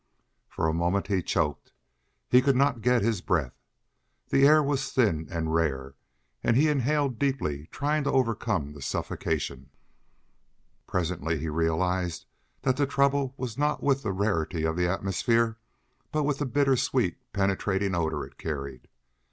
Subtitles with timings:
[0.49, 1.73] For a moment he choked;
[2.27, 3.53] he could not get his breath.
[4.29, 5.93] The air was thin and rare,
[6.43, 9.69] and he inhaled deeply trying to overcome the suffocation.
[10.87, 12.25] Presently he realized
[12.63, 15.59] that the trouble was not with the rarity of the atmosphere,
[16.11, 18.87] but with the bitter sweet penetrating odor it carried.